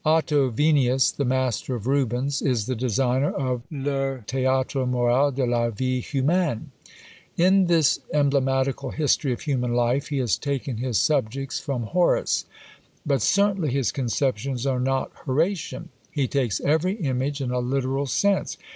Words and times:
OTTO 0.03 0.49
VENIUS, 0.51 1.11
the 1.11 1.25
master 1.25 1.75
of 1.75 1.85
Rubens, 1.85 2.41
is 2.41 2.65
the 2.65 2.73
designer 2.75 3.29
of 3.33 3.61
Le 3.69 4.23
Théâtre 4.25 4.87
moral 4.87 5.29
de 5.31 5.45
la 5.45 5.69
Vie 5.69 6.01
humaine. 6.01 6.71
In 7.37 7.67
this 7.67 7.99
emblematical 8.11 8.89
history 8.89 9.31
of 9.31 9.41
human 9.41 9.75
life, 9.75 10.07
he 10.07 10.17
has 10.17 10.37
taken 10.39 10.77
his 10.77 10.99
subjects 10.99 11.59
from 11.59 11.83
Horace; 11.83 12.45
but 13.05 13.21
certainly 13.21 13.69
his 13.69 13.91
conceptions 13.91 14.65
are 14.65 14.79
not 14.79 15.11
Horatian. 15.27 15.89
He 16.09 16.27
takes 16.27 16.59
every 16.61 16.93
image 16.95 17.39
in 17.39 17.51
a 17.51 17.59
literal 17.59 18.07
sense. 18.07 18.57